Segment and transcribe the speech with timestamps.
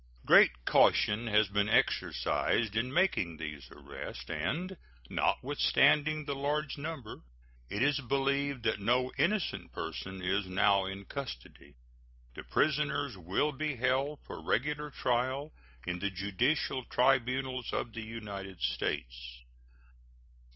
[0.25, 4.75] Great caution has been exercised in making these arrests, and,
[5.11, 7.21] notwithstanding the large number,
[7.69, 11.75] it is believed that no innocent person is now in custody.
[12.33, 15.53] The prisoners will be held for regular trial
[15.85, 19.43] in the judicial tribunals of the United States.